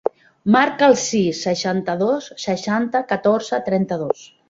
[0.55, 4.31] Marca el sis, seixanta-dos, seixanta, catorze, trenta-dos.